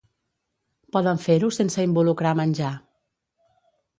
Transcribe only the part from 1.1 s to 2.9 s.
fer-ho sense involucrar menjar.